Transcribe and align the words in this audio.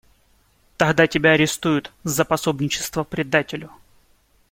Тогда 0.77 1.05
тебя 1.05 1.33
арестуют 1.33 1.91
за 2.03 2.25
пособничество 2.25 3.03
предателю. 3.03 3.69